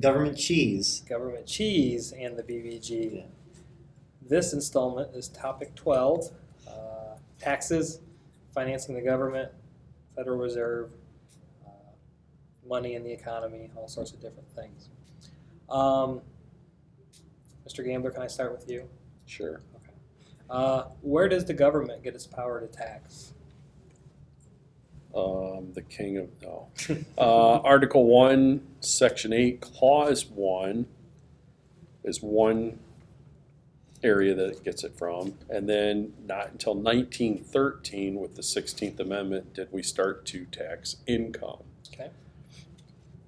[0.00, 1.02] government cheese.
[1.08, 3.16] Government Cheese, and the BBG.
[3.16, 3.22] Yeah.
[4.28, 6.30] This installment is topic 12
[6.66, 6.70] uh,
[7.38, 8.00] taxes,
[8.54, 9.50] financing the government,
[10.16, 10.90] Federal Reserve,
[11.66, 11.70] uh,
[12.66, 14.88] money in the economy, all sorts of different things.
[15.68, 16.20] Um,
[17.68, 17.84] Mr.
[17.84, 18.88] Gambler, can I start with you?
[19.26, 19.60] Sure.
[20.48, 23.34] Uh, where does the government get its power to tax?
[25.14, 26.68] Um, the king of, no.
[27.18, 30.86] Uh, Article one, section eight, clause one
[32.04, 32.78] is one
[34.02, 35.34] area that it gets it from.
[35.48, 40.96] And then not until nineteen thirteen with the Sixteenth Amendment did we start to tax
[41.06, 41.64] income.
[41.92, 42.10] Okay.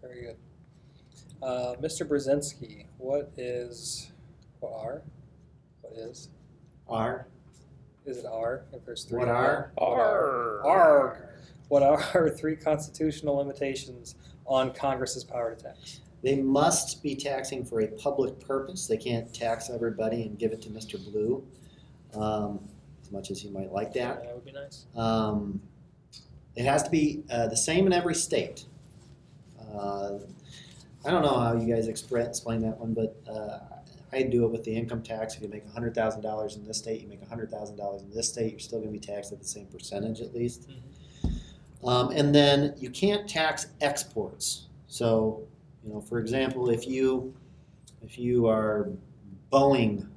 [0.01, 0.37] Very good.
[1.43, 2.07] Uh, Mr.
[2.07, 4.13] Brzezinski, what is,
[4.61, 5.03] what are,
[5.81, 6.29] what is,
[6.89, 7.27] R.
[8.07, 9.19] is it R if there's three?
[9.19, 9.73] What are?
[9.75, 10.65] What are?
[10.65, 11.29] Arg.
[11.73, 16.01] What are our three constitutional limitations on Congress's power to tax?
[16.23, 18.87] They must be taxing for a public purpose.
[18.87, 21.03] They can't tax everybody and give it to Mr.
[21.03, 21.43] Blue,
[22.13, 22.61] um,
[23.03, 24.23] as much as you might like that.
[24.23, 24.85] That would be nice.
[24.95, 25.63] Um,
[26.57, 28.67] it has to be uh, the same in every state.
[29.75, 30.19] Uh,
[31.07, 33.61] I don't know how you guys explain that one, but uh,
[34.13, 35.37] I do it with the income tax.
[35.37, 38.13] If you make hundred thousand dollars in this state, you make hundred thousand dollars in
[38.13, 38.51] this state.
[38.51, 40.69] You're still going to be taxed at the same percentage at least.
[41.85, 44.69] Um, and then you can't tax exports.
[44.87, 45.43] So,
[45.85, 47.35] you know, for example, if you
[48.03, 48.89] if you are
[49.53, 50.09] Boeing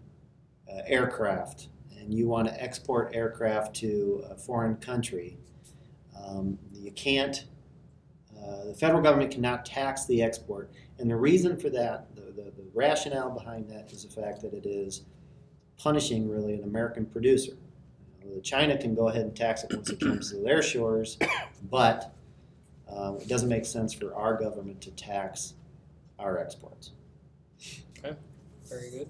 [0.72, 1.68] uh, aircraft
[2.00, 5.38] and you want to export aircraft to a foreign country,
[6.24, 7.46] um, you can't.
[8.38, 10.70] Uh, the federal government cannot tax the export,
[11.00, 14.54] and the reason for that, the, the, the rationale behind that, is the fact that
[14.54, 15.04] it is
[15.78, 17.54] punishing really an American producer.
[18.44, 21.18] China can go ahead and tax it once it comes to their shores,
[21.70, 22.14] but
[22.90, 25.54] uh, it doesn't make sense for our government to tax
[26.20, 26.92] our exports.
[28.00, 28.16] Okay,
[28.70, 29.08] very good.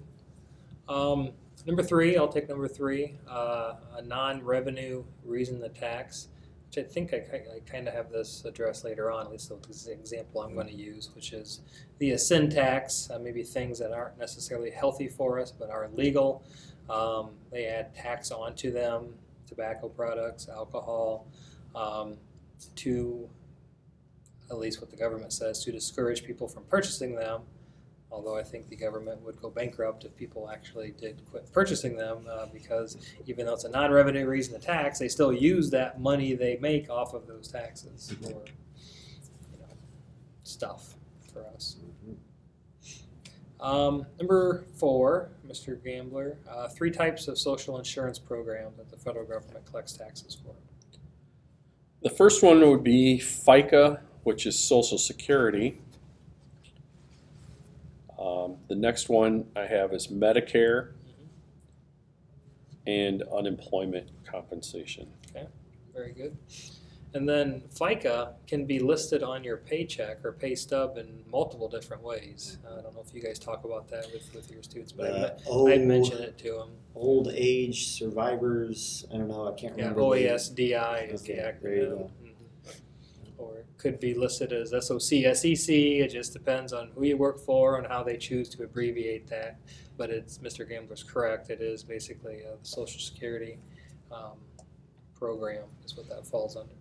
[0.88, 1.32] Um,
[1.66, 6.28] number three, I'll take number three, uh, a non-revenue reason to tax,
[6.68, 7.16] which I think I,
[7.56, 10.74] I kind of have this addressed later on, at least the example I'm going to
[10.74, 11.60] use, which is
[11.98, 16.44] the ascend tax, uh, maybe things that aren't necessarily healthy for us but are legal.
[16.88, 19.14] Um, they add tax onto them,
[19.46, 21.26] tobacco products, alcohol,
[21.74, 22.16] um,
[22.76, 23.28] to,
[24.50, 27.42] at least what the government says, to discourage people from purchasing them.
[28.12, 32.18] Although I think the government would go bankrupt if people actually did quit purchasing them,
[32.30, 32.96] uh, because
[33.26, 36.88] even though it's a non-revenue reason to tax, they still use that money they make
[36.88, 39.74] off of those taxes for, you know,
[40.44, 40.94] stuff
[41.32, 41.76] for us.
[43.60, 45.82] Um, number four, Mr.
[45.82, 50.54] Gambler, uh, three types of social insurance programs that the federal government collects taxes for.
[52.02, 55.78] The first one would be FICA, which is Social Security.
[58.18, 60.92] Um, the next one I have is Medicare
[62.86, 65.08] and unemployment compensation.
[65.30, 65.46] Okay,
[65.94, 66.36] very good.
[67.16, 72.02] And then FICA can be listed on your paycheck or pay stub in multiple different
[72.02, 72.58] ways.
[72.62, 75.06] Uh, I don't know if you guys talk about that with, with your students, but
[75.06, 76.70] I, Uh, me- oh, I mention it to them.
[76.94, 79.06] Old age survivors.
[79.10, 79.48] I don't know.
[79.48, 80.00] I can't Yeah, remember.
[80.00, 81.76] the- OASDI is the Okay, acronym.
[81.78, 82.10] you go.
[82.22, 82.32] Mhm.
[83.38, 86.00] Or it could be listed as SOC, SEC.
[86.00, 89.56] It just depends on who you work for and how they choose to abbreviate that.
[89.96, 90.68] But it's Mr.
[90.68, 91.48] Gambler's correct.
[91.48, 93.58] It is basically uh, the Social Security
[94.12, 94.36] um,
[95.14, 96.74] program is what that falls under.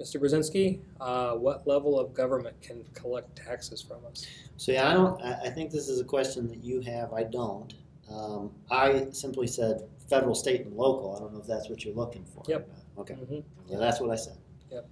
[0.00, 0.18] Mr.
[0.18, 4.26] Brzezinski, uh, what level of government can collect taxes from us?
[4.56, 5.20] So yeah, I don't.
[5.22, 7.12] I, I think this is a question that you have.
[7.12, 7.74] I don't.
[8.10, 11.14] Um, I simply said federal, state, and local.
[11.14, 12.42] I don't know if that's what you're looking for.
[12.48, 12.68] Yep.
[12.98, 13.14] Okay.
[13.14, 13.44] Mhm.
[13.68, 14.38] Yeah, that's what I said.
[14.72, 14.88] Yep.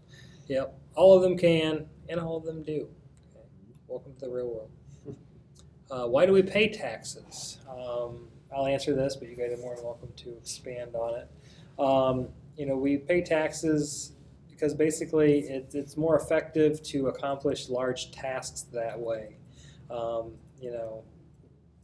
[0.49, 2.88] Yep, all of them can, and all of them do.
[3.34, 3.46] Okay.
[3.87, 4.70] Welcome to the real world.
[5.90, 7.56] Uh, why do we pay taxes?
[7.66, 11.31] Um, I'll answer this, but you guys are more than welcome to expand on it.
[11.78, 12.28] Um,
[12.58, 14.12] you know, we pay taxes
[14.58, 19.37] because basically it, it's more effective to accomplish large tasks that way.
[19.88, 21.05] Um, you know,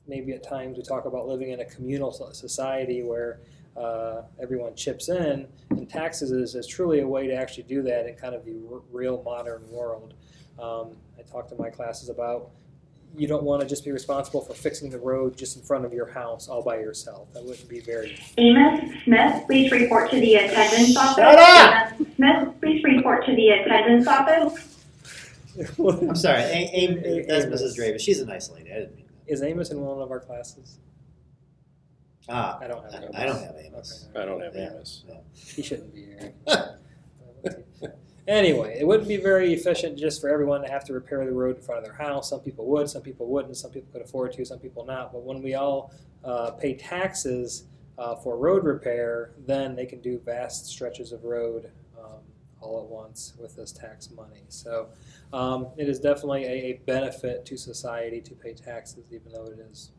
[0.09, 3.41] maybe at times we talk about living in a communal society where
[3.77, 8.07] uh, everyone chips in, and taxes is, is truly a way to actually do that
[8.09, 10.15] in kind of the r- real modern world.
[10.59, 12.51] Um, I talk to my classes about
[13.17, 15.93] you don't want to just be responsible for fixing the road just in front of
[15.93, 17.33] your house all by yourself.
[17.33, 18.19] That wouldn't be very.
[18.39, 21.17] Amos Smith, please report to the attendance office.
[21.17, 21.93] Shut up!
[22.01, 24.71] Amos Smith, please report to the attendance office.
[25.79, 26.41] I'm sorry.
[26.41, 27.63] A- A- A- that's Amos.
[27.63, 27.79] Mrs.
[27.79, 28.01] Dravis.
[28.01, 28.73] She's a nice lady.
[28.73, 29.33] I didn't mean that.
[29.33, 30.79] Is Amos in one of our classes?
[32.29, 33.15] Ah, I don't have I Amos.
[33.17, 34.09] I don't have Amos.
[34.11, 34.21] Okay.
[34.21, 34.71] I don't have Yeah.
[34.73, 35.05] Amos.
[35.35, 36.33] He shouldn't be here.
[38.27, 41.57] anyway, it wouldn't be very efficient just for everyone to have to repair the road
[41.57, 42.31] in front of their house.
[42.31, 45.13] Some people would, some people wouldn't, some people could afford to, some people not.
[45.13, 45.93] But when we all
[46.25, 47.65] uh, pay taxes
[47.99, 52.21] uh, for road repair, then they can do vast stretches of road um,
[52.61, 54.43] all at once with this tax money.
[54.49, 54.89] So
[55.33, 59.59] um, it is definitely a, a benefit to society to pay taxes, even though it
[59.71, 59.93] is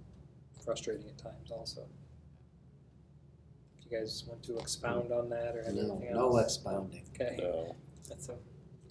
[0.64, 1.82] frustrating at times also.
[3.82, 6.56] Do you guys want to expound on that or have No, anything no else?
[6.58, 7.04] expounding.
[7.14, 7.76] Okay, No.
[8.08, 8.36] That's a,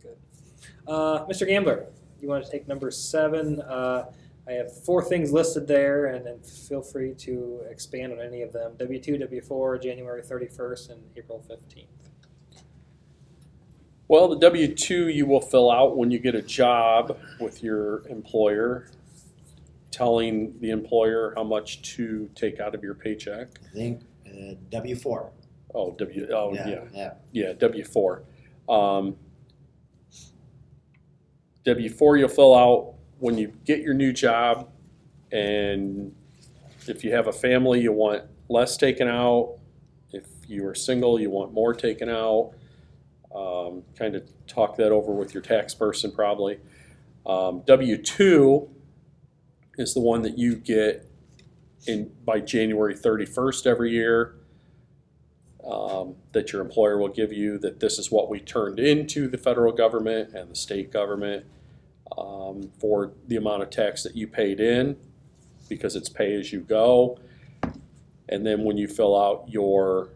[0.03, 0.17] good.
[0.87, 1.47] Uh, Mr.
[1.47, 1.87] Gambler,
[2.21, 3.61] you want to take number seven?
[3.61, 4.11] Uh,
[4.47, 8.53] I have four things listed there, and then feel free to expand on any of
[8.53, 8.75] them.
[8.79, 11.89] W two, W four, January thirty first, and April fifteenth.
[14.09, 18.07] Well, the W two you will fill out when you get a job with your
[18.09, 18.91] employer,
[19.91, 23.49] telling the employer how much to take out of your paycheck.
[23.71, 25.33] I think uh, W four.
[25.75, 26.29] Oh, W.
[26.33, 27.15] Oh, yeah, yeah.
[27.33, 28.23] yeah, W four.
[28.69, 29.17] Um,
[31.65, 34.71] W four you'll fill out when you get your new job,
[35.33, 36.15] and
[36.87, 39.57] if you have a family, you want less taken out.
[40.13, 42.53] If you are single, you want more taken out.
[43.35, 46.61] Um, kind of talk that over with your tax person probably.
[47.27, 48.69] Um, W two
[49.77, 51.11] is the one that you get
[51.87, 54.37] in by January thirty first every year
[55.67, 59.39] um, that your employer will give you that this is what we turned into the
[59.39, 61.47] federal government and the state government
[62.19, 64.97] um, for the amount of tax that you paid in
[65.69, 67.19] because it's pay as you go.
[68.29, 70.11] And then when you fill out your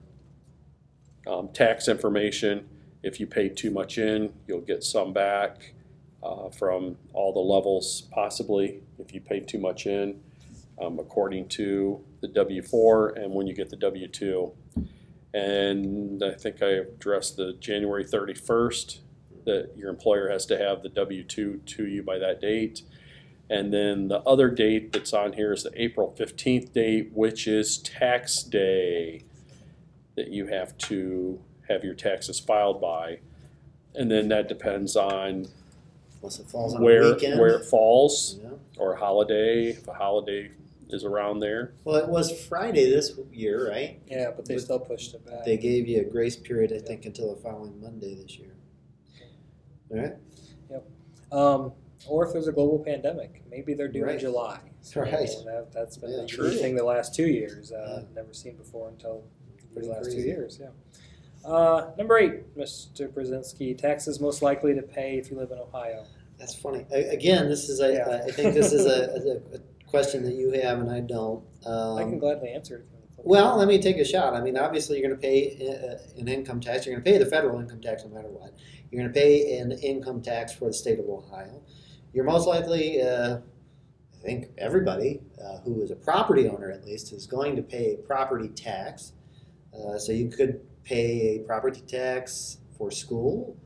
[1.27, 2.69] um, tax information,
[3.03, 5.73] if you paid too much in, you'll get some back
[6.23, 10.21] uh, from all the levels possibly if you paid too much in
[10.81, 14.53] um, according to the W 4 and when you get the W 2.
[15.35, 18.99] And I think I addressed the January 31st,
[19.45, 22.83] that your employer has to have the W-2 to you by that date.
[23.51, 27.79] And then the other date that's on here is the April 15th date, which is
[27.79, 29.25] tax day,
[30.17, 33.21] that you have to have your taxes filed by.
[33.95, 35.47] And then that depends on
[36.21, 37.39] Unless it falls on where, weekend.
[37.41, 38.51] where it falls Yeah.
[38.79, 40.51] or a holiday, if a holiday
[40.91, 41.73] is around there.
[41.85, 44.01] Well, it was Friday this year, right?
[44.07, 45.45] Yeah, but they But still pushed it back.
[45.45, 48.55] They gave you a grace period, I think, until the following Monday this year.
[49.91, 50.15] All right.
[50.71, 50.87] Yep.
[51.33, 51.73] Um,
[52.07, 54.61] or if there's a global pandemic, maybe they're due in July.
[54.81, 55.13] So Right.
[55.45, 56.51] That, that's been Yeah, the true.
[56.53, 57.73] thing the last two years.
[57.73, 58.15] Uh, Yeah.
[58.15, 59.25] Never seen before until
[59.75, 60.29] for the last two crazy.
[60.29, 60.59] years.
[60.61, 60.69] Yeah.
[61.45, 63.09] Uh, number eight, Mr.
[63.09, 66.05] Brzezinski, taxes most likely to pay if you live in Ohio.
[66.39, 66.87] That's funny.
[66.93, 67.93] A- Again, this is a.
[67.93, 68.23] Yeah.
[68.27, 68.91] I think this is a,
[69.55, 71.45] a, a question that you have and I don't.
[71.67, 72.87] I can Um, gladly answer it.
[73.19, 74.35] well, let me take a shot.
[74.35, 76.87] I mean, obviously, you're going to pay uh, an income tax.
[76.87, 78.55] You're going to pay the federal income tax no matter what.
[78.91, 81.63] You're going to pay an income tax for the state of Ohio.
[82.13, 83.39] You're most likely, uh,
[84.19, 87.95] I think, everybody uh, who is a property owner at least is going to pay
[87.95, 89.13] a property tax.
[89.75, 93.57] Uh, so you could pay a property tax for school,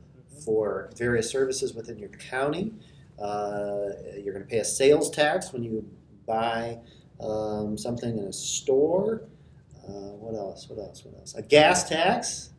[0.43, 2.73] for various services within your county.
[3.19, 3.89] Uh,
[4.21, 5.87] you're going to pay a sales tax when you
[6.25, 6.79] buy
[7.19, 9.23] um, something in a store.
[9.87, 10.67] Uh, what else?
[10.69, 11.03] What else?
[11.05, 11.35] What else?
[11.35, 12.49] A gas tax.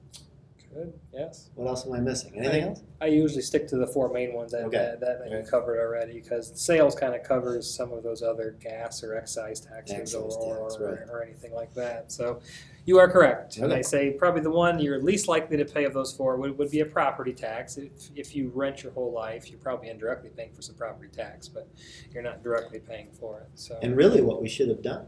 [0.73, 0.93] Good.
[1.13, 1.51] Yes.
[1.55, 2.33] What else am I missing?
[2.37, 2.83] Anything else?
[3.01, 4.77] I usually stick to the four main ones that, Okay.
[4.77, 8.57] that, that, that you covered already because sales kind of covers some of those other
[8.61, 11.09] gas or excise taxes Excise or, tax, or, right.
[11.11, 12.11] or anything like that.
[12.11, 12.41] So
[12.87, 13.57] you are correct.
[13.57, 16.59] And I say probably the one you're least likely to pay of those four would,
[16.59, 17.79] would be a property tax.
[17.79, 21.49] If, if you rent your whole life, you're probably indirectly paying for some property tax,
[21.49, 21.67] but
[22.13, 23.49] you're not directly paying for it.
[23.55, 25.07] So And really, what we should have done,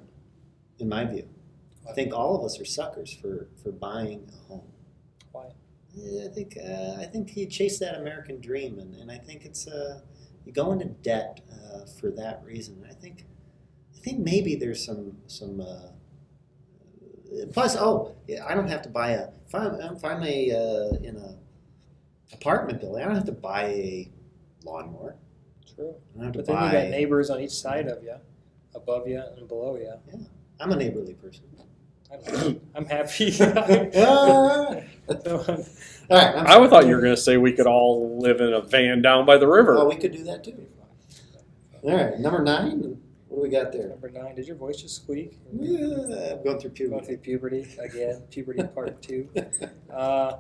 [0.79, 1.29] in my view,
[1.89, 4.69] I think all of us are suckers for for buying a home.
[5.33, 5.49] Why?
[5.95, 9.45] Yeah, I think uh, I think you chase that American dream, and, and I think
[9.45, 10.01] it's uh,
[10.45, 12.85] you go into debt uh, for that reason.
[12.89, 13.25] I think
[13.95, 15.61] I think maybe there's some some.
[15.61, 15.91] Uh,
[17.53, 20.97] plus, oh, yeah, I don't have to buy a if I'm if I'm a uh,
[21.03, 21.37] in a
[22.35, 24.11] apartment building, I don't have to buy a
[24.65, 25.17] lawnmower.
[25.75, 25.95] true.
[26.15, 26.67] I don't have to But then buy.
[26.67, 28.15] you got neighbors on each side of you,
[28.75, 29.93] above you and below you.
[30.09, 30.19] Yeah,
[30.61, 31.45] I'm a neighborly person.
[32.11, 33.31] I'm, I'm happy.
[33.33, 34.83] So, um,
[36.09, 38.41] All right, I'm I would thought you were going to say we could all live
[38.41, 39.75] in a van down by the river.
[39.75, 40.67] Well, we could do that too.
[41.83, 43.01] All right, number nine.
[43.29, 43.89] What do we got there?
[43.89, 45.39] Number nine, did your voice just squeak?
[45.53, 47.07] Yeah, I'm going through Going puberty.
[47.07, 49.29] through puberty again, puberty part two.
[49.93, 50.37] Uh,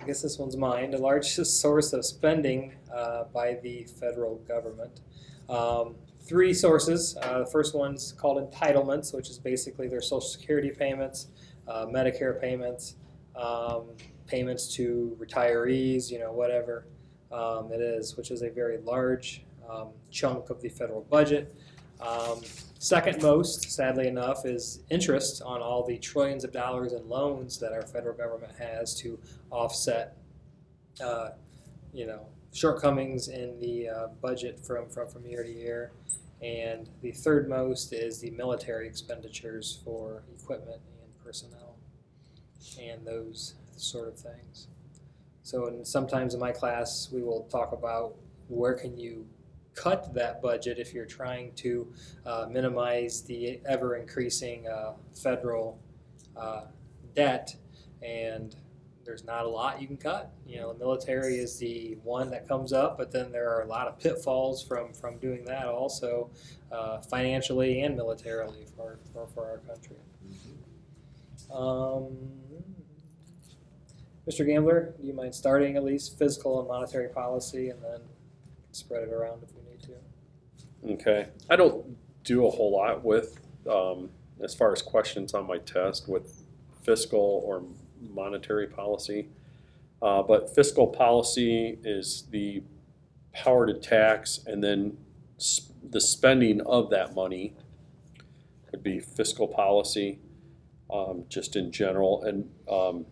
[0.00, 0.90] I guess this one's mine.
[0.90, 5.00] The largest source of spending uh, by the federal government.
[5.48, 7.16] Um, three sources.
[7.22, 11.28] Uh, the first one's called entitlements, which is basically their Social Security payments,
[11.66, 12.96] uh, Medicare payments,
[13.34, 13.84] um,
[14.26, 16.86] payments to retirees, you know, whatever
[17.32, 21.54] um, it is, which is a very large um, chunk of the federal budget.
[22.00, 22.40] Um,
[22.78, 27.72] second most, sadly enough, is interest on all the trillions of dollars in loans that
[27.72, 29.18] our federal government has to
[29.50, 30.16] offset,
[31.02, 31.30] uh,
[31.92, 35.92] you know, shortcomings in the uh, budget from, from, from year to year.
[36.42, 41.76] And the third most is the military expenditures for equipment and personnel
[42.80, 44.68] and those sort of things.
[45.42, 48.16] So, and sometimes in my class, we will talk about
[48.48, 49.26] where can you
[49.76, 51.86] cut that budget if you're trying to
[52.24, 55.78] uh, minimize the ever increasing uh, federal
[56.36, 56.62] uh,
[57.14, 57.54] debt.
[58.02, 58.56] And
[59.04, 60.32] there's not a lot you can cut.
[60.44, 63.66] You know, the military is the one that comes up, but then there are a
[63.66, 66.30] lot of pitfalls from, from doing that also,
[66.72, 69.96] uh, financially and militarily for, for, for our country.
[71.54, 72.16] Um,
[74.28, 74.44] Mr.
[74.44, 78.00] Gambler, do you mind starting at least fiscal and monetary policy and then
[78.76, 81.02] spread it around if we need to?
[81.02, 83.40] Okay, I don't do a whole lot with,
[83.70, 84.10] um,
[84.42, 86.42] as far as questions on my test with
[86.82, 87.64] fiscal or
[88.00, 89.28] monetary policy.
[90.02, 92.62] Uh, but fiscal policy is the
[93.32, 94.96] power to tax and then
[95.90, 97.54] the spending of that money
[98.70, 100.18] would be fiscal policy,
[100.90, 102.22] um, just in general.
[102.24, 103.06] And, um,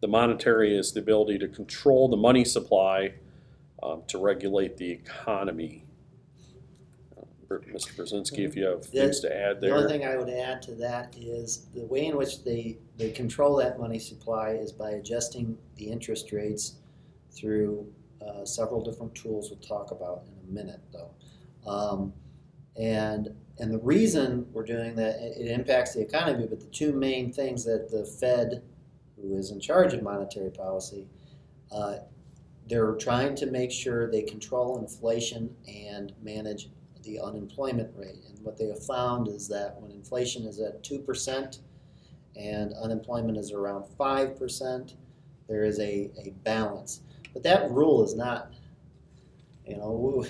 [0.00, 3.14] the monetary is the ability to control the money supply,
[3.82, 5.84] um, to regulate the economy.
[7.16, 7.94] Uh, Mr.
[7.94, 9.70] Brzezinski, if you have things to add there.
[9.70, 13.10] The only thing I would add to that is the way in which they, they
[13.10, 16.76] control that money supply is by adjusting the interest rates
[17.30, 17.86] through
[18.26, 21.10] uh, several different tools we'll talk about in a minute though.
[21.68, 22.12] Um,
[22.76, 26.92] and and the reason we're doing that, it, it impacts the economy, but the two
[26.92, 28.62] main things that the Fed,
[29.16, 31.06] who is in charge of monetary policy,
[31.70, 31.96] uh,
[32.68, 36.68] they're trying to make sure they control inflation and manage
[37.02, 38.22] the unemployment rate.
[38.28, 41.58] And what they have found is that when inflation is at 2%
[42.36, 44.94] and unemployment is around 5%,
[45.48, 47.00] there is a, a balance.
[47.32, 48.52] But that rule is not,
[49.66, 50.24] you know,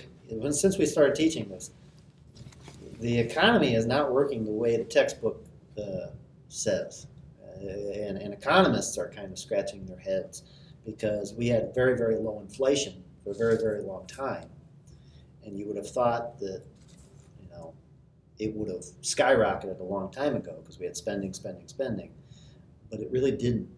[0.51, 1.73] since we started teaching this,
[3.01, 5.45] the economy is not working the way the textbook
[5.77, 6.09] uh,
[6.49, 7.07] says.
[7.45, 10.45] Uh, and, and economists are kind of scratching their heads
[10.85, 14.49] because we had very, very low inflation for a very, very long time.
[15.45, 16.63] And you would have thought that,
[17.41, 17.75] you know,
[18.39, 22.13] it would have skyrocketed a long time ago because we had spending, spending, spending.
[22.91, 23.69] But it really didn't.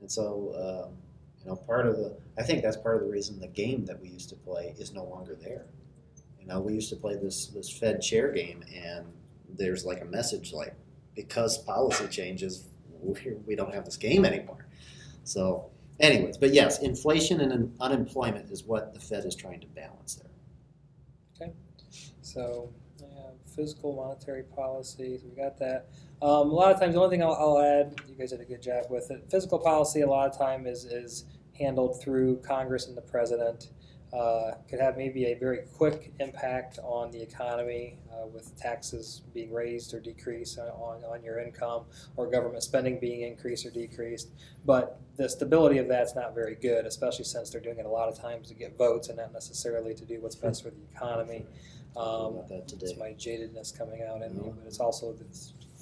[0.00, 0.96] And so, um,
[1.40, 4.00] you know, part of the, I think that's part of the reason the game that
[4.00, 5.66] we used to play is no longer there.
[6.40, 9.06] You know, we used to play this, this Fed chair game, and
[9.48, 10.74] there's like a message like,
[11.14, 12.68] because policy changes,
[13.00, 13.14] we,
[13.46, 14.66] we don't have this game anymore.
[15.24, 19.66] So, anyways, but yes, inflation and un- unemployment is what the Fed is trying to
[19.68, 20.30] balance there.
[21.40, 21.52] Okay,
[22.20, 23.06] so, yeah,
[23.54, 25.88] fiscal monetary policy, so we got that.
[26.20, 28.44] Um, a lot of times, the only thing I'll, I'll add, you guys did a
[28.44, 29.28] good job with it.
[29.30, 31.24] Fiscal policy, a lot of time is is
[31.58, 33.70] handled through Congress and the president.
[34.12, 39.50] Uh, could have maybe a very quick impact on the economy uh, with taxes being
[39.50, 41.84] raised or decreased on, on, on your income
[42.16, 44.28] or government spending being increased or decreased.
[44.66, 48.10] But the stability of that's not very good, especially since they're doing it a lot
[48.10, 51.46] of times to get votes and not necessarily to do what's best for the economy.
[51.96, 55.24] Um, it's my jadedness coming out in me, but it's also the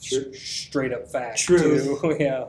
[0.03, 0.33] True.
[0.35, 2.01] straight up fact Truth.
[2.01, 2.17] too.
[2.21, 2.47] yeah,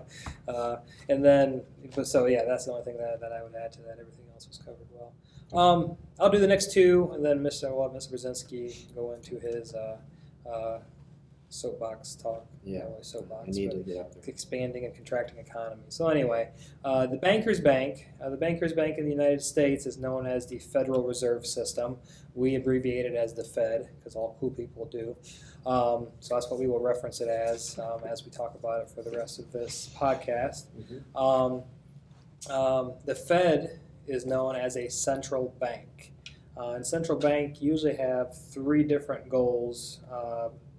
[0.47, 0.77] uh,
[1.09, 1.63] and then
[1.95, 3.97] but so yeah, that's the only thing that, that I would add to that.
[3.99, 5.13] Everything else was covered well.
[5.53, 7.75] Um, I'll do the next two, and then Mr.
[7.75, 8.13] Well, Mr.
[8.13, 9.97] Brzezinski go into his uh,
[10.49, 10.79] uh,
[11.49, 12.45] soapbox talk.
[12.63, 12.83] Yeah.
[12.83, 13.47] Really soapbox.
[13.47, 14.23] I need to get up there.
[14.27, 15.83] expanding and contracting economy.
[15.89, 16.49] So anyway,
[16.85, 20.47] uh, the Bankers Bank, uh, the Bankers Bank in the United States is known as
[20.47, 21.97] the Federal Reserve System.
[22.35, 25.15] We abbreviate it as the Fed because all cool people do.
[25.65, 28.89] Um, so that's what we will reference it as um, as we talk about it
[28.89, 30.65] for the rest of this podcast.
[30.79, 31.03] Mhm.
[31.19, 31.63] Um,
[32.55, 33.79] um, the Fed
[34.11, 36.13] is known as a central bank.
[36.57, 40.01] Uh, and central bank usually have three different goals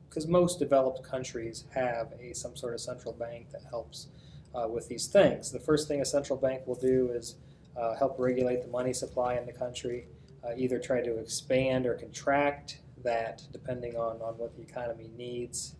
[0.08, 4.08] because most developed countries have a some sort of central bank that helps
[4.54, 5.50] uh, with these things.
[5.50, 7.36] The first thing a central bank will do is
[7.76, 10.06] uh, help regulate the money supply in the country,
[10.44, 15.76] uh, either try to expand or contract that depending on, on what the economy needs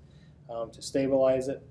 [0.50, 1.62] um, to stabilize it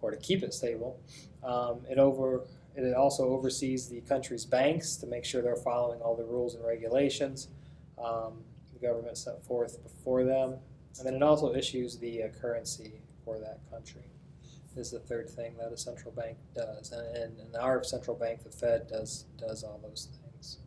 [0.00, 1.00] or to keep it stable.
[1.42, 2.42] Um, it over
[2.76, 6.64] it also oversees the country's banks to make sure they're following all the rules and
[6.64, 7.48] regulations.
[8.02, 10.56] Um, the government set forth before them.
[10.98, 14.02] And then it also issues the uh, currency for that country.
[14.74, 18.16] This Is the third thing that a central bank does, and, and, and our central
[18.16, 20.58] bank, the Fed, does does all those things.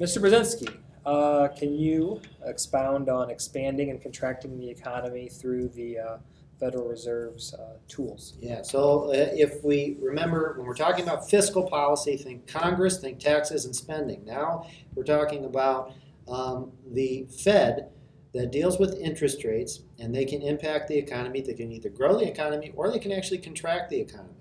[0.00, 0.20] Mr.
[0.20, 0.76] Brzezinski,
[1.06, 6.16] uh, can you expound on expanding and contracting the economy through the uh,
[6.58, 8.34] Federal Reserve's uh, tools?
[8.40, 13.18] Yeah, so uh, if we remember, when we're talking about fiscal policy, think Congress, think
[13.18, 14.24] taxes and spending.
[14.24, 15.92] Now we're talking about
[16.28, 17.90] um, the Fed
[18.32, 21.40] that deals with interest rates, and they can impact the economy.
[21.40, 24.34] They can either grow the economy or they can actually contract the economy.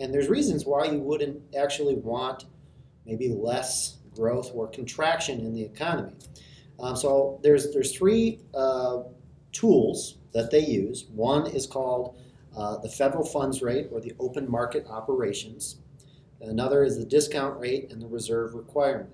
[0.00, 2.46] And there's reasons why you wouldn't actually want
[3.06, 6.14] maybe less growth or contraction in the economy.
[6.80, 9.02] Um, so there's there's three uh,
[9.52, 11.06] tools that they use.
[11.14, 12.16] One is called
[12.56, 15.76] uh, the federal funds rate or the open market operations.
[16.40, 19.10] Another is the discount rate and the reserve requirement.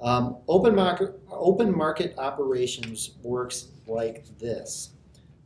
[0.00, 4.90] Um, open market open market operations works like this: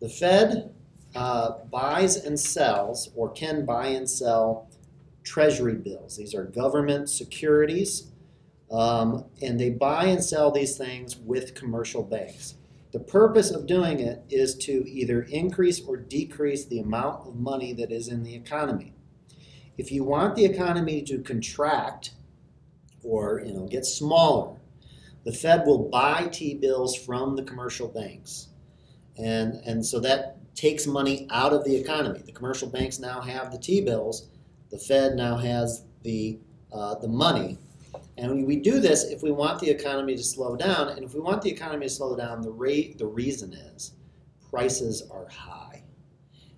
[0.01, 0.75] the Fed
[1.15, 4.69] uh, buys and sells, or can buy and sell,
[5.23, 6.17] treasury bills.
[6.17, 8.11] These are government securities,
[8.73, 12.55] um, and they buy and sell these things with commercial banks.
[12.93, 17.73] The purpose of doing it is to either increase or decrease the amount of money
[17.75, 18.95] that is in the economy.
[19.79, 22.13] If you want the economy to contract
[23.03, 24.57] or you know get smaller,
[25.25, 28.49] the Fed will buy T-bills from the commercial banks.
[29.17, 32.23] And and so that takes money out of the economy.
[32.25, 34.29] The commercial banks now have the T-bills.
[34.71, 36.39] The Fed now has the
[36.73, 37.59] uh, the money.
[38.19, 40.91] And we, do this if we want the economy to slow down.
[40.91, 43.93] And if we want the economy to slow down, the rate the reason is
[44.51, 45.83] prices are high,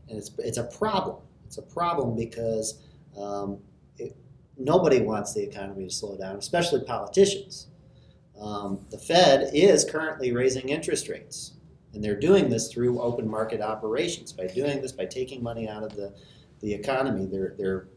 [0.09, 1.19] and it's it's a problem.
[1.47, 2.83] It's a problem because
[3.17, 3.59] um,
[3.99, 4.17] it,
[4.57, 7.69] nobody wants the economy to slow down, especially politicians.
[8.41, 11.53] Um, the Fed is currently raising interest rates,
[11.93, 14.33] and they're doing this through open market operations.
[14.33, 16.15] By doing this, by taking money out of the,
[16.61, 17.89] the economy, they're, they're,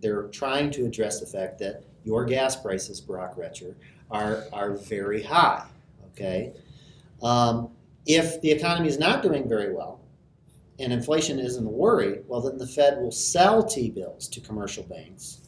[0.00, 3.76] they're trying to address the fact that your gas prices, Brock Retcher,
[4.10, 5.66] are, are very high.
[6.12, 6.52] Okay?
[7.22, 7.70] Um,
[8.06, 10.00] if the economy is not doing very well,
[10.78, 14.82] and inflation isn't a worry, well, then the Fed will sell T bills to commercial
[14.84, 15.40] banks,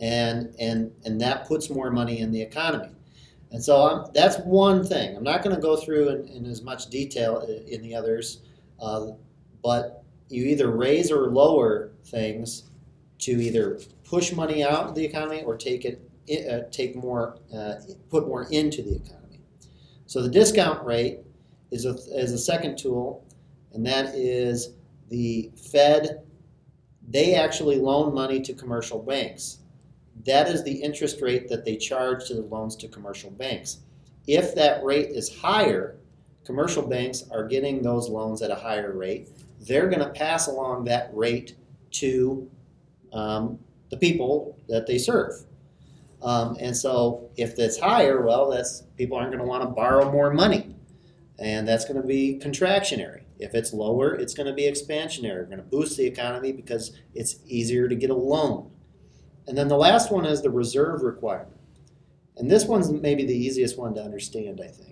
[0.00, 2.90] and, and, and that puts more money in the economy.
[3.50, 5.16] And so I'm, that's one thing.
[5.16, 8.42] I'm not going to go through in, in, as much detail in the others,
[8.80, 9.08] uh,
[9.62, 12.64] but you either raise or lower things
[13.18, 16.00] to either push money out of the economy or take it,
[16.48, 17.74] uh, take more, uh,
[18.10, 19.40] put more into the economy.
[20.06, 21.20] So the discount rate
[21.70, 23.26] is a, is a second tool,
[23.72, 24.70] and that is
[25.08, 26.22] the Fed.
[27.08, 29.58] They actually loan money to commercial banks
[30.24, 33.78] that is the interest rate that they charge to the loans to commercial banks.
[34.26, 35.96] If that rate is higher,
[36.44, 39.28] commercial banks are getting those loans at a higher rate.
[39.60, 41.56] They're going to pass along that rate
[41.92, 42.50] to
[43.12, 43.58] um,
[43.90, 45.32] the people that they serve.
[46.22, 50.10] Um, and so if that's higher, well, that's people aren't going to want to borrow
[50.10, 50.74] more money,
[51.38, 53.22] and that's going to be contractionary.
[53.38, 55.36] If it's lower, it's going to be expansionary.
[55.36, 58.70] We're going to boost the economy because it's easier to get a loan.
[59.46, 61.56] And then the last one is the reserve requirement.
[62.36, 64.87] And this one's maybe the easiest one to understand, I think.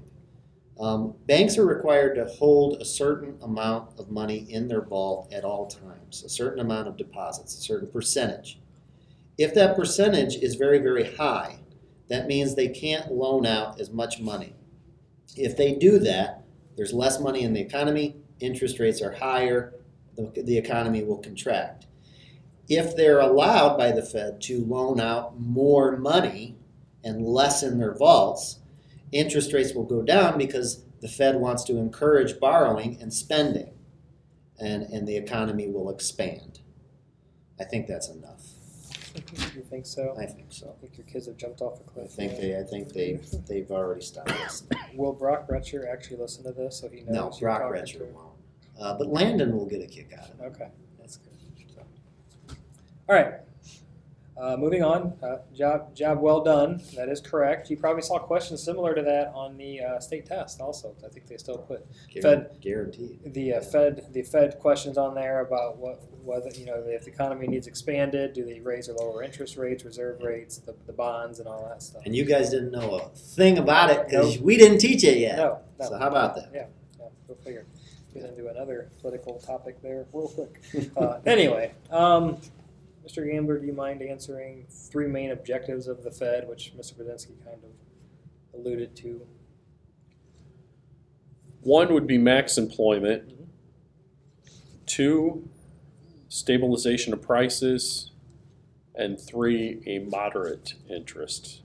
[0.79, 5.45] Um, banks are required to hold a certain amount of money in their vault at
[5.45, 8.61] all times, a certain amount of deposits, a certain percentage.
[9.39, 11.61] If that percentage is very, very high,
[12.09, 14.55] that means they can't loan out as much money.
[15.37, 16.45] If they do that,
[16.77, 19.75] there's less money in the economy, interest rates are higher,
[20.15, 21.87] the, the economy will contract
[22.69, 26.57] if they're allowed by the Fed to loan out more money
[27.05, 28.59] and less in their vaults,
[29.13, 33.71] interest rates will go down because the Fed wants to encourage borrowing and spending,
[34.59, 36.61] and, and the economy will expand.
[37.61, 38.43] I think that's enough.
[39.55, 40.15] You think so?
[40.21, 40.75] I think so.
[40.77, 42.11] I think your kids have jumped off a cliff.
[42.13, 44.79] I think they, I think they, they've already stopped listening.
[44.95, 47.15] Will Brock Retcher actually listen to this so he knows?
[47.15, 48.27] No, Brock Retcher to- won't.
[48.79, 50.45] Uh, but Landon will get a kick out of it.
[50.45, 51.33] Okay, that's good.
[51.75, 51.83] So.
[53.09, 53.35] All right.
[54.39, 55.15] Uh, moving on.
[55.23, 56.83] Uh, job job well done.
[56.95, 57.71] That is correct.
[57.71, 60.61] You probably saw questions similar to that on the uh, state test.
[60.61, 61.87] Also, I think they still put
[62.21, 63.33] Fed- Guaranteed.
[63.33, 67.11] the uh, Fed the Fed questions on there about what whether you know if the
[67.11, 71.39] economy needs expanded, do they raise or lower interest rates, reserve rates, the, the bonds,
[71.39, 72.03] and all that stuff.
[72.05, 74.45] And you guys didn't know a thing about it because Nope.
[74.45, 75.37] we didn't teach it yet.
[75.39, 75.89] No, no.
[75.89, 76.51] So how about that?
[76.53, 76.67] Yeah,
[77.27, 77.65] go figure.
[78.13, 80.61] Get into another political topic there real quick.
[80.97, 82.39] Uh, anyway, um,
[83.07, 83.25] Mr.
[83.31, 86.95] Gambler, do you mind answering three main objectives of the Fed, which Mr.
[86.95, 89.25] Brzezinski kind of alluded to?
[91.63, 93.29] One would be max employment.
[93.29, 93.47] Mhm.
[94.87, 95.49] Two,
[96.29, 98.11] stabilization of prices.
[98.99, 101.63] And three, a moderate interest.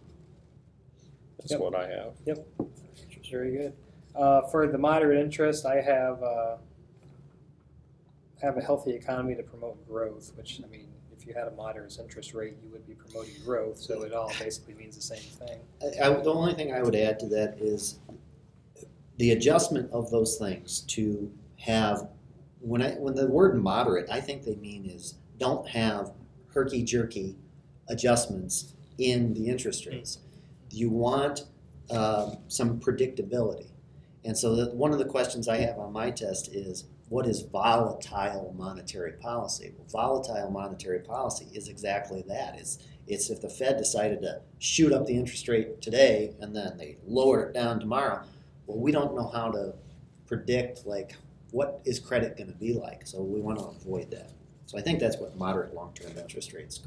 [1.37, 1.59] That's Yep.
[1.61, 2.13] what I have.
[2.25, 2.45] Yep.
[3.31, 3.73] Very good.
[4.13, 6.57] Uh, for the moderate interest, I have uh,
[8.41, 10.35] have a healthy economy to promote growth.
[10.35, 10.89] Which I mean,
[11.21, 13.77] if you had a moderate interest rate, you would be promoting growth.
[13.77, 15.59] So it all basically means the same thing.
[15.81, 17.99] I, I- the only thing I would add to that is
[19.17, 22.09] the adjustment of those things to have,
[22.59, 26.11] when I, when the word moderate, I think they mean is don't have
[26.53, 27.35] herky jerky
[27.87, 30.19] adjustments in the interest rates.
[30.71, 31.43] You want
[31.91, 33.67] um, some predictability.
[34.23, 37.41] And so that one of the questions I have on my test is what is
[37.41, 39.73] volatile monetary policy?
[39.77, 42.55] Well, volatile monetary policy is exactly that.
[42.57, 46.77] It's it's if the Fed decided to shoot up the interest rate today and then
[46.77, 48.23] they lower it down tomorrow.
[48.65, 49.73] Well, we don't know how to
[50.25, 51.17] predict like
[51.51, 53.05] what is credit going to be like.
[53.05, 54.31] So we want to avoid that.
[54.65, 56.79] So I think that's what moderate long-term interest rates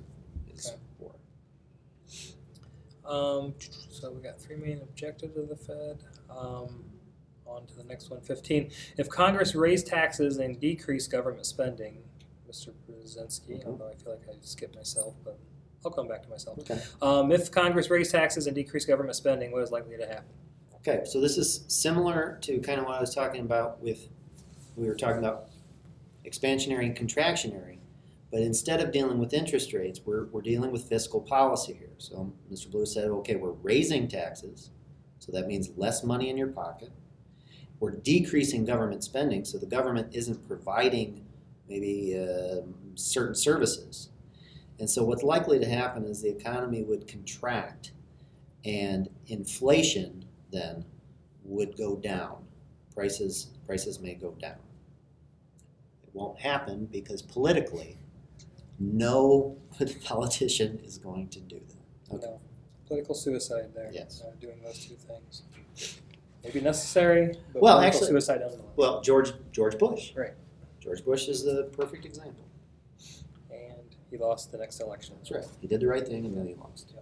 [0.57, 0.77] is Okay.
[3.05, 3.11] for.
[3.11, 3.55] Um,
[3.91, 5.99] so we got three main objectives of the Fed.
[6.31, 6.83] Um,
[7.47, 8.71] on to the next one, 15.
[8.97, 12.03] If Congress raised taxes and decreased government spending,
[12.49, 12.73] Mr.
[12.89, 13.67] Brzezinski, Mhm.
[13.67, 15.39] although I feel like I skipped myself, but
[15.85, 16.59] I'll come back to myself.
[16.61, 16.81] Okay.
[17.03, 20.33] Um, if Congress raised taxes and decreased government spending, what is likely to happen?
[20.77, 24.09] Okay, so this is similar to kind of what I was talking about with,
[24.77, 25.49] we were talking about
[26.25, 27.79] expansionary and contractionary,
[28.31, 31.93] but instead of dealing with interest rates, we're, we're dealing with fiscal policy here.
[31.99, 32.71] So Mr.
[32.71, 34.71] Blue said, okay, we're raising taxes,
[35.19, 36.91] so that means less money in your pocket.
[37.81, 41.25] We're decreasing government spending, so the government isn't providing
[41.69, 44.11] maybe um certain services.
[44.79, 47.93] And so what's likely to happen is the economy would contract
[48.65, 50.85] and inflation then
[51.45, 52.45] would go down.
[52.95, 54.59] Prices prices may go down.
[56.03, 57.99] It won't happen because politically,
[58.79, 59.57] no
[60.05, 62.15] politician is going to do that.
[62.17, 62.27] Okay.
[62.27, 62.41] No.
[62.87, 63.91] Political suicide there.
[63.93, 64.23] Yes.
[64.25, 65.43] Uh, doing those two things.
[66.45, 68.67] Maybe necessary, but Well, political actually- suicide nonetheless.
[68.77, 70.13] Well, George George Bush.
[70.15, 70.35] Right.
[70.81, 72.45] George Bush is the perfect example.
[73.51, 75.15] And he lost the next election.
[75.17, 75.47] That's right.
[75.61, 76.93] He did the right thing and then he lost.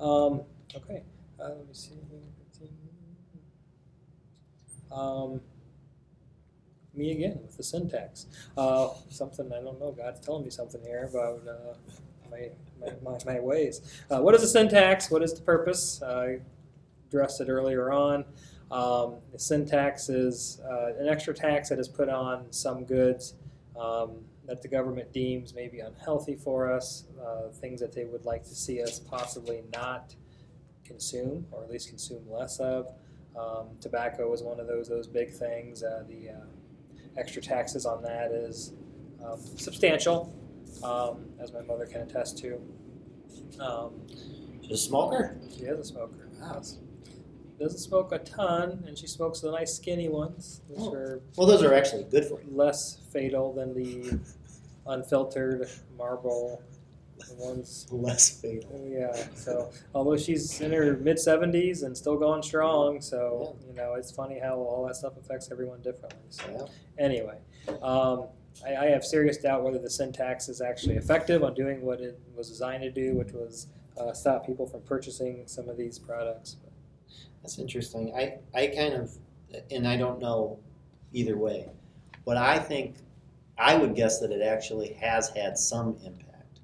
[0.00, 0.42] Um,
[0.74, 1.04] okay,
[1.38, 1.94] uh, let me see.
[4.90, 5.40] Um,
[6.94, 8.26] me again with the sin tax.
[8.56, 9.92] Uh, something I don't know.
[9.92, 11.74] God's telling me something here about uh,
[12.30, 12.50] my,
[12.80, 13.80] my, my, my ways.
[14.10, 15.10] Uh, what is the sin tax?
[15.10, 16.02] What is the purpose?
[16.02, 16.40] I
[17.12, 18.24] addressed it earlier on.
[18.70, 23.34] Um, the sin tax is uh, an extra tax that is put on some goods
[23.78, 24.12] um,
[24.46, 28.44] that the government deems may be unhealthy for us, uh, things that they would like
[28.44, 30.14] to see us possibly not
[30.84, 32.88] consume, or at least consume less of.
[33.38, 35.82] Um, tobacco is one of those those big things.
[35.82, 38.72] Uh, the uh, extra taxes on that is
[39.24, 40.34] um, substantial,
[40.82, 42.58] um, as my mother can attest to.
[43.60, 43.92] Um,
[44.62, 45.38] She's a smoker.
[45.50, 46.28] she is a smoker.
[46.40, 46.62] Wow.
[47.58, 50.94] Doesn't smoke a ton, and she smokes the nice skinny ones, which Oh.
[50.94, 52.46] are Well, those are actually good for you.
[52.56, 54.18] less fatal than the
[54.86, 56.58] unfiltered Marlboro
[57.38, 57.86] ones.
[57.92, 58.80] Less fatal.
[58.90, 59.14] Yeah.
[59.36, 64.10] So although she's in her mid seventies and still going strong, so you know it's
[64.10, 66.18] funny how all that stuff affects everyone differently.
[66.30, 67.04] So Yeah.
[67.04, 67.38] anyway,
[67.80, 68.24] um,
[68.66, 72.00] I, I have serious doubt whether the sin tax is actually effective on doing what
[72.00, 75.98] it was designed to do, which was uh, stop people from purchasing some of these
[75.98, 76.56] products.
[77.42, 78.14] That's interesting.
[78.16, 79.12] I, I kind of,
[79.70, 80.58] and I don't know
[81.12, 81.68] either way,
[82.24, 82.96] but I think,
[83.58, 86.60] I would guess that it actually has had some impact.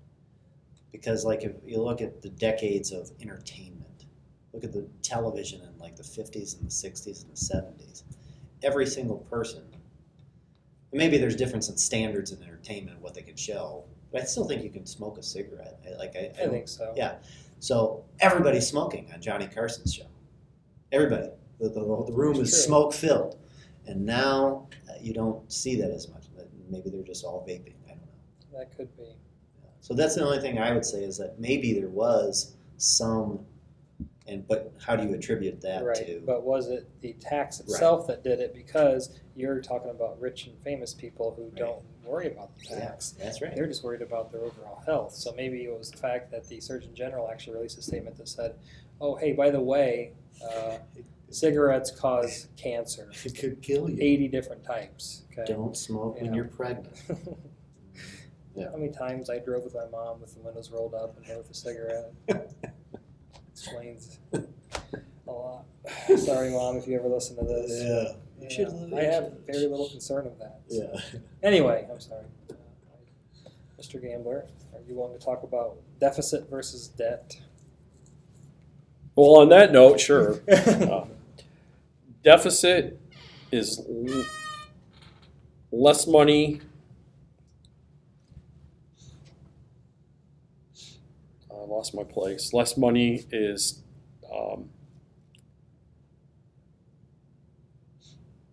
[0.90, 4.06] Because, like, if you look at the decades of entertainment,
[4.52, 8.02] look at the television in like the 50s and the 60s and the 70s,
[8.62, 9.62] every single person,
[10.92, 14.44] maybe there's difference in standards in entertainment and what they can show, but I still
[14.44, 15.78] think you can smoke a cigarette.
[15.86, 16.94] I, like, I, I I think so.
[16.96, 17.16] Yeah.
[17.60, 20.06] So everybody's smoking on Johnny Carson's show.
[20.92, 21.28] Everybody.
[21.60, 22.66] The, the, the room It's is true.
[22.66, 23.38] smoke filled.
[23.86, 26.24] And now uh, you don't see that as much.
[26.70, 27.72] Maybe they're just all vaping.
[27.86, 28.58] I don't know.
[28.58, 29.04] That could be.
[29.80, 33.40] So that's the only thing I would say is that maybe there was some,
[34.26, 35.96] and but how do you attribute that right.
[35.96, 36.22] to?
[36.26, 38.52] But was it the tax itself that did it?
[38.54, 43.12] Because you're talking about rich and famous people who don't worry about the Yeah, tax.
[43.12, 43.54] that's right.
[43.54, 45.14] They're just worried about their overall health.
[45.14, 48.28] So maybe it was the fact that the Surgeon General actually released a statement that
[48.28, 48.56] said,
[49.00, 50.78] "Oh, hey, by the way, uh,
[51.30, 53.96] cigarettes cause cancer, It could kill you.
[54.00, 55.44] 80 different types." Okay.
[55.52, 56.34] Don't smoke when Yeah.
[56.34, 56.96] you're pregnant.
[58.54, 58.70] Yeah.
[58.72, 61.38] How many times I drove with my mom with the windows rolled up and her
[61.38, 62.12] with a cigarette?
[63.52, 64.42] Explains a
[65.30, 65.64] lot.
[66.16, 67.70] Sorry, mom, if you ever listen to this.
[67.84, 68.14] yeah.
[68.42, 68.92] You should.
[68.94, 70.60] I have very little concern of that.
[70.68, 70.90] so.
[70.92, 71.20] Yeah.
[71.44, 72.24] Anyway, I'm sorry.
[72.50, 72.54] Uh,
[73.80, 74.02] Mr.
[74.02, 77.38] Gambler, are you wanting to talk about deficit versus debt?
[79.18, 80.40] Well, on that note, sure.
[80.48, 81.06] Uh,
[82.22, 83.00] Deficit
[83.50, 84.24] is l-
[85.72, 86.60] less money.
[91.50, 92.52] I lost my place.
[92.52, 93.82] Less money is,
[94.32, 94.68] um,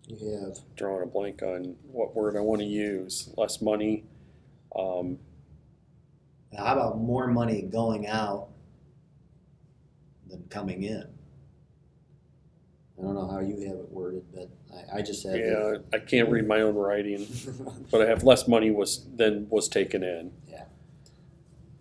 [0.08, 3.32] You have drawing a blank on what word I want to use.
[3.36, 4.02] Less money.
[4.74, 5.18] Um,
[6.56, 8.48] How about more money going out
[10.28, 11.04] than coming in?
[12.98, 15.34] I don't know how you have it worded, but I, I just have.
[15.34, 15.46] it.
[15.52, 17.26] yeah, I can't read my own writing,
[17.90, 20.32] but I have less money was than was taken in.
[20.48, 20.64] Yeah.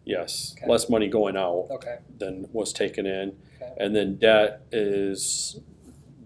[0.03, 0.69] Yes, Okay.
[0.69, 1.67] less money going out.
[1.71, 3.35] Okay, than was taken in.
[3.61, 3.73] Okay.
[3.77, 5.59] And then debt is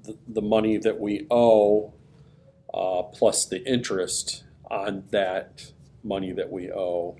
[0.03, 1.93] the, the money that we owe,
[2.73, 5.71] uh, plus the interest on that
[6.03, 7.15] money that we owe.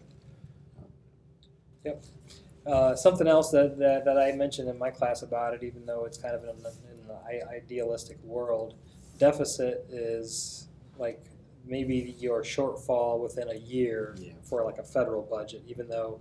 [2.70, 6.06] Uh, something else that, that, that I mentioned in my class about it, even though
[6.06, 8.76] it's kind of in the, in the idealistic world,
[9.18, 11.24] deficit is like
[11.66, 14.34] maybe your shortfall within a year Yeah.
[14.44, 16.20] for like a federal budget, even though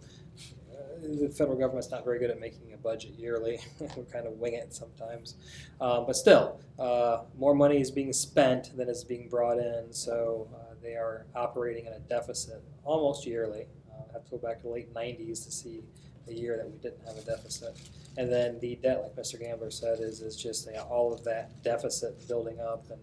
[0.73, 3.59] uh, the federal government's not very good at making a budget yearly.
[3.81, 5.35] we kind of wing it sometimes.
[5.81, 10.49] Um, but still, uh, more money is being spent than is being brought in, so
[10.55, 13.67] uh, they are operating in a deficit almost yearly.
[13.91, 15.83] Uh, I have to go back to the late 90s to see
[16.29, 17.77] a year that we didn't have a deficit.
[18.17, 19.38] And then the debt, like Mr.
[19.38, 23.01] Gambler said, is, is just you know, all of that deficit building up, and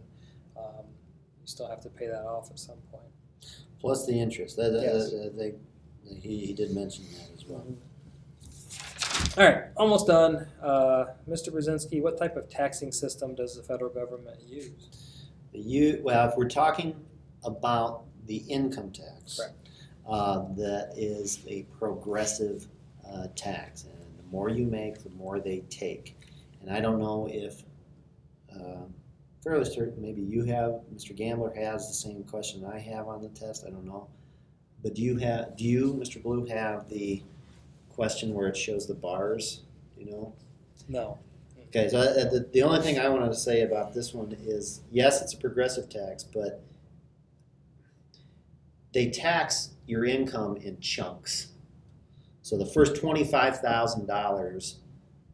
[0.57, 0.85] um,
[1.41, 3.03] you still have to pay that off at some point.
[3.79, 4.57] Plus the interest.
[4.57, 5.11] That, that- Yes.
[5.11, 5.53] that- they,
[6.19, 7.65] he, he did mention that as well.
[9.37, 10.47] All right, almost done.
[10.61, 11.49] Uh, Mr.
[11.49, 14.71] Brzezinski, what type of taxing system does the federal government use?
[15.51, 16.95] You, well, if we're talking
[17.43, 19.37] about the income tax.
[19.39, 19.53] Correct.
[20.07, 22.67] Uh, that is a progressive,
[23.11, 26.15] uh, tax, and the more you make, the more they take.
[26.61, 27.63] And I don't know if,
[28.53, 28.93] um,
[29.43, 31.15] fairly certain, maybe you have, Mr.
[31.15, 34.07] Gambler has the same question I have on the test, I don't know.
[34.81, 36.21] But do you have, do you, Mr.
[36.21, 37.21] Blue, have the
[37.89, 39.61] question where it shows the bars,
[39.97, 40.33] you know?
[40.87, 41.17] No.
[41.67, 44.81] Okay, so uh, the, the only thing I wanted to say about this one is,
[44.91, 46.61] yes, it's a progressive tax, but
[48.93, 51.47] they tax your income in chunks.
[52.45, 54.77] So the first twenty-five thousand dollars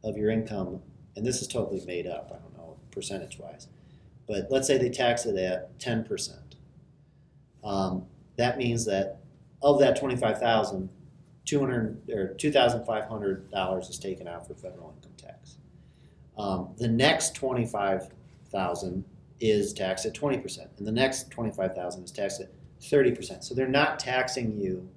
[0.02, 0.82] of your income,
[1.18, 3.68] and this is totally made up, I don't know, percentage-wise,
[4.30, 6.56] but let's say they tax it at ten percent.
[7.66, 8.06] Um,
[8.38, 9.18] that means that
[9.62, 10.88] of that twenty-five thousand,
[11.44, 15.58] two hundred, or two thousand five hundred dollars is taken out for federal income tax.
[16.38, 19.04] Um, the next 25,000
[19.42, 23.44] is taxed at twenty percent, and the next 25,000 is taxed at thirty percent.
[23.44, 24.90] So they're not taxing you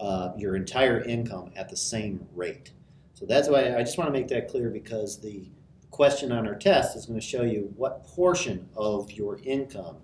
[0.00, 2.72] uh, your entire income at the same rate.
[3.14, 5.50] So that's why I just want to make that clear because the
[5.90, 9.96] question on our test is going to show you what portion of your income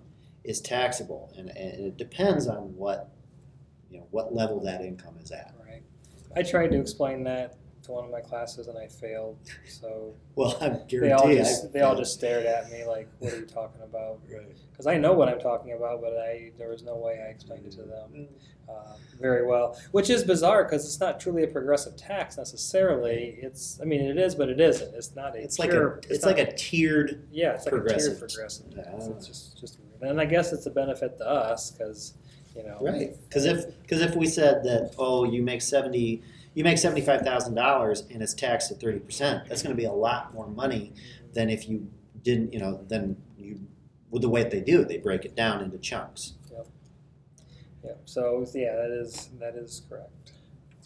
[0.43, 3.11] is taxable, and, and it depends on what
[3.89, 5.53] you know what level that income is at.
[5.65, 5.83] Right.
[6.35, 9.37] I tried to explain that to one of my classes and I failed.
[9.67, 13.39] So Well, I they all just they all just stared at me like, "What are
[13.39, 14.55] you talking about?" Right.
[14.71, 17.65] Because I know what I'm talking about, but I there was no way I explained
[17.65, 18.27] it to them
[18.67, 19.79] uh, very well.
[19.91, 23.37] Which is bizarre because it's not truly a progressive tax necessarily.
[23.41, 24.93] It's I mean it is, but it isn't.
[24.95, 27.27] It's not a It's like a it's like a tiered.
[27.31, 29.05] yeah, it's like a tiered progressive tax.
[29.07, 30.11] It's just just weird.
[30.11, 32.15] And I guess it's a benefit to us because
[32.55, 33.15] you know Right.
[33.29, 36.21] Because if because if we said that oh you make seventy
[36.55, 39.79] you make seventy five thousand dollars and it's taxed at thirty percent, that's going to
[39.79, 40.93] be a lot more money
[41.33, 41.87] than if you
[42.23, 43.59] didn't you know than you
[44.09, 46.33] with the way that they do it, they break it down into chunks.
[47.83, 47.91] Yeah.
[48.05, 50.09] So yeah, that is that is correct.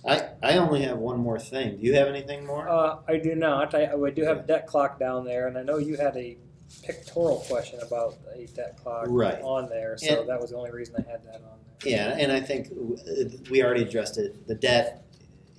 [0.06, 1.78] I I only have one more thing.
[1.78, 2.68] Do you have anything more?
[2.68, 3.74] Uh, I do not.
[3.76, 6.38] I, I do have debt clock down there, and I know you had a
[6.84, 9.42] pictorial question about a debt clock Right.
[9.42, 11.92] on there, so And- that was the only reason I had that on there.
[11.92, 14.46] Yeah, and I think uh, we already addressed it.
[14.48, 15.04] The debt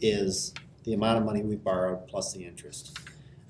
[0.01, 2.99] is the amount of money we borrowed plus the interest.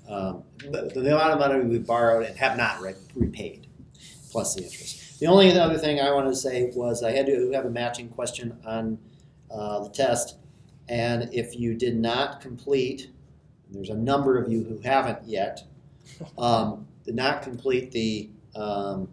[0.09, 3.67] Um, but the amount of money we borrowed and have not re- repaid
[4.29, 5.19] plus the interest.
[5.19, 8.09] The only other thing I wanted to say was I had to have a matching
[8.09, 8.97] question on
[9.51, 10.37] uh, the test,
[10.89, 13.11] and if you did not complete,
[13.69, 15.63] there's a number of you who haven't yet,
[16.37, 19.07] um, did not complete the um,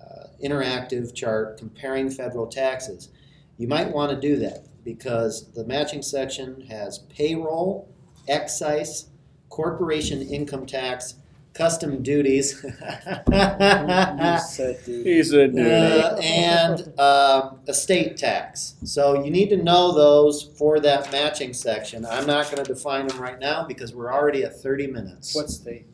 [0.00, 3.10] uh, interactive chart comparing federal taxes,
[3.58, 7.86] you might want to do that because the matching section has payroll,
[8.26, 9.10] excise,
[9.50, 11.16] corporation income tax,
[11.52, 12.64] custom duties.
[12.64, 15.66] You said He said, dude.
[15.66, 18.76] Uh, and um, estate tax.
[18.84, 22.06] So you need to know those for that matching section.
[22.06, 25.34] I'm not going to define them right now because we're already at 30 minutes.
[25.34, 25.84] What state?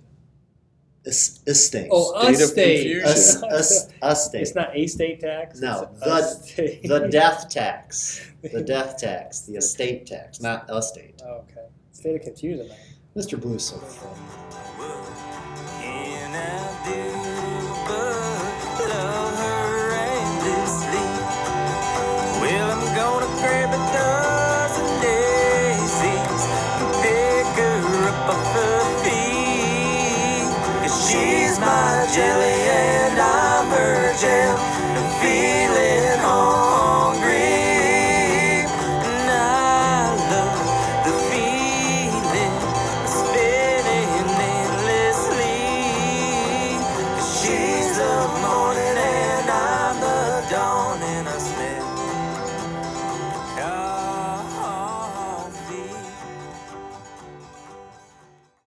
[1.07, 1.89] Es- estate?
[1.91, 2.75] Oh, State a of state.
[2.77, 3.09] confusion.
[3.09, 4.41] Es- es- estate.
[4.43, 5.61] It's not a state tax.
[5.61, 6.83] No, it's the- a state.
[6.89, 8.21] The death tax.
[8.43, 9.41] The death tax.
[9.41, 11.21] The estate tax, not estate.
[11.25, 11.67] Oh, okay.
[11.93, 12.69] State of confusion.
[12.69, 12.77] Man.
[13.17, 13.41] Mr.
[13.41, 14.21] Blue's so funny.
[15.81, 17.24] Can I do
[31.59, 32.64] my jelly